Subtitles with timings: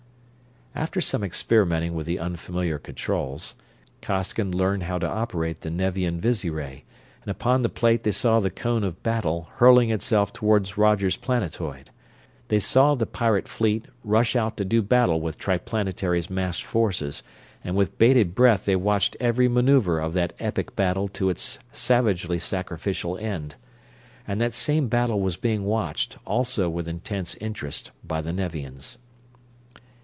[0.73, 3.55] After some experimenting with the unfamiliar controls
[4.01, 6.85] Costigan learned how to operate the Nevian visiray,
[7.23, 11.89] and upon the plate they saw the Cone of Battle hurling itself toward Roger's planetoid.
[12.47, 17.21] They saw the pirate fleet rush out to do battle with Triplanetary's massed forces,
[17.65, 22.39] and with bated breath they watched every maneuver of that epic battle to its savagely
[22.39, 23.55] sacrificial end.
[24.25, 28.97] And that same battle was being watched, also with intense interest, by the Nevians.